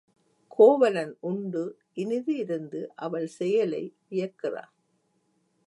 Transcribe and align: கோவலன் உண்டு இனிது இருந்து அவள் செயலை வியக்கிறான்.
கோவலன் 0.47 1.17
உண்டு 1.19 1.77
இனிது 1.93 2.35
இருந்து 2.37 2.91
அவள் 2.95 3.27
செயலை 3.27 3.83
வியக்கிறான். 4.09 4.73